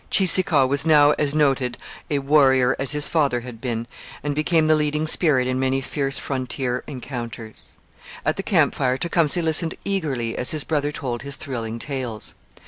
Cheeseekau 0.09 0.65
was 0.67 0.83
now 0.83 1.11
as 1.19 1.35
noted 1.35 1.77
a 2.09 2.17
warrior 2.17 2.75
as 2.79 2.93
his 2.93 3.07
father 3.07 3.41
had 3.41 3.61
been, 3.61 3.85
and 4.23 4.33
became 4.33 4.65
the 4.65 4.73
leading 4.73 5.05
spirit 5.05 5.47
in 5.47 5.59
many 5.59 5.79
fierce 5.79 6.17
frontier 6.17 6.83
encounters. 6.87 7.77
At 8.25 8.35
the 8.35 8.41
camp 8.41 8.73
fire 8.73 8.97
Tecumseh 8.97 9.43
listened 9.43 9.75
eagerly 9.85 10.35
as 10.35 10.49
his 10.49 10.63
brother 10.63 10.91
told 10.91 11.21
his 11.21 11.35
thrilling 11.35 11.77
tales. 11.77 12.33